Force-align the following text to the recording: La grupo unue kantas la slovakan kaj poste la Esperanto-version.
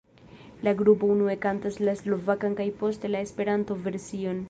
La 0.67 0.73
grupo 0.79 1.09
unue 1.17 1.35
kantas 1.45 1.79
la 1.89 1.95
slovakan 2.01 2.59
kaj 2.63 2.69
poste 2.83 3.15
la 3.15 3.25
Esperanto-version. 3.29 4.39